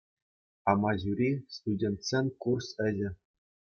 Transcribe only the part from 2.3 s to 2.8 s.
курс